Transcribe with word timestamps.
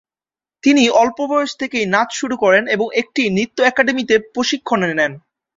তিনি 0.63 0.83
অল্প 1.01 1.17
বয়স 1.27 1.51
থেকেই 1.61 1.85
নাচ 1.85 2.09
শুরু 2.13 2.35
করেন 2.37 2.63
এবং 2.67 2.87
একটি 3.01 3.21
নৃত্য 3.29 3.57
একাডেমিতে 3.63 4.15
প্রশিক্ষণ 4.33 4.81
নেন। 4.89 5.11